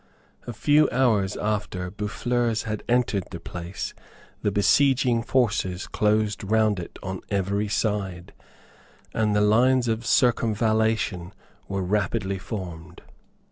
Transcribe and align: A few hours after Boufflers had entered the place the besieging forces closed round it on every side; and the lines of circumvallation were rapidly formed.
A 0.47 0.51
few 0.53 0.89
hours 0.91 1.37
after 1.37 1.91
Boufflers 1.91 2.63
had 2.63 2.81
entered 2.89 3.25
the 3.29 3.39
place 3.39 3.93
the 4.41 4.49
besieging 4.51 5.21
forces 5.21 5.85
closed 5.85 6.43
round 6.43 6.79
it 6.79 6.97
on 7.03 7.21
every 7.29 7.67
side; 7.67 8.33
and 9.13 9.35
the 9.35 9.41
lines 9.41 9.87
of 9.87 10.03
circumvallation 10.07 11.33
were 11.67 11.83
rapidly 11.83 12.39
formed. 12.39 13.03